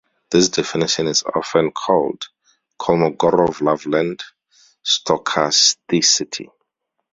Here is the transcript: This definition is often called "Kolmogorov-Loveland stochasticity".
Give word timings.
This 0.31 0.49
definition 0.49 1.05
is 1.05 1.21
often 1.35 1.69
called 1.69 2.25
"Kolmogorov-Loveland 2.79 4.23
stochasticity". 4.83 6.47